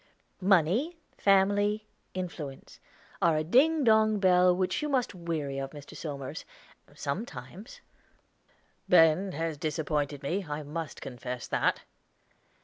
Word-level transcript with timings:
"Money, 0.41 0.97
Family, 1.15 1.85
Influence, 2.15 2.79
are 3.21 3.37
a 3.37 3.43
ding 3.43 3.83
dong 3.83 4.17
bell 4.17 4.51
which 4.57 4.81
you 4.81 4.89
must 4.89 5.13
weary 5.13 5.59
of, 5.59 5.73
Mr. 5.73 5.95
Somers 5.95 6.43
sometimes." 6.95 7.81
"Ben 8.89 9.33
has 9.33 9.59
disappointed 9.59 10.23
me; 10.23 10.43
I 10.49 10.63
must 10.63 11.01
confess 11.03 11.45
that." 11.49 11.83